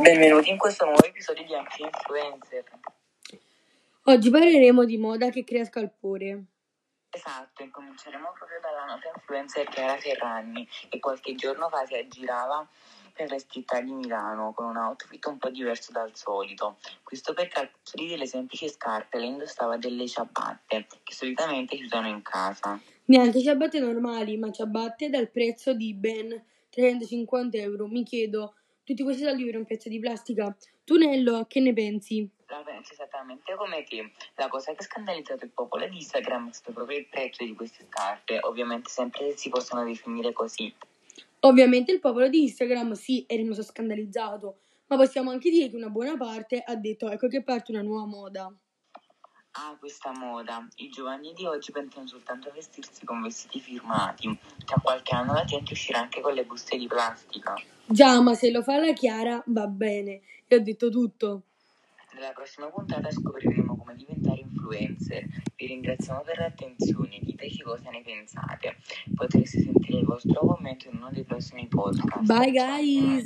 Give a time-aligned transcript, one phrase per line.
[0.00, 2.64] Benvenuti in questo nuovo episodio di Anche Influencer.
[4.04, 6.44] Oggi parleremo di moda che crea scalpore.
[7.10, 12.66] Esatto, incominceremo proprio dalla nota influencer Chiara Ferragni, che qualche giorno fa si aggirava
[13.12, 16.78] per le città di Milano con un outfit un po' diverso dal solito.
[17.02, 21.84] Questo perché al posto di delle semplici scarpe lei indossava delle ciabatte che solitamente si
[21.84, 22.80] usano in casa.
[23.04, 27.86] Neanche ciabatte normali, ma ciabatte dal prezzo di ben 350 euro.
[27.86, 28.54] Mi chiedo,
[28.84, 30.54] tutti questi soldi per un pezzo di plastica?
[30.84, 32.28] Tu Nello, che ne pensi?
[32.48, 34.10] La penso esattamente come te.
[34.36, 37.54] La cosa che ha scandalizzato il popolo di Instagram è stato proprio il prezzo di
[37.54, 40.74] queste scarpe, ovviamente sempre se si possono definire così.
[41.40, 45.88] Ovviamente il popolo di Instagram sì è rimasto scandalizzato, ma possiamo anche dire che una
[45.88, 48.54] buona parte ha detto ecco che parte una nuova moda.
[49.54, 50.66] Ah, questa moda.
[50.76, 54.34] I giovani di oggi pensano soltanto a vestirsi con vestiti firmati.
[54.64, 57.54] Tra qualche anno la gente uscirà anche con le buste di plastica.
[57.84, 60.22] Già, ma se lo fa la Chiara va bene.
[60.46, 61.42] E ho detto tutto.
[62.14, 65.26] Nella prossima puntata scopriremo come diventare influencer.
[65.54, 68.76] Vi ringraziamo per l'attenzione, diteci cosa ne pensate.
[69.14, 72.24] Potreste sentire il vostro commento in uno dei prossimi podcast.
[72.24, 73.20] Bye guys!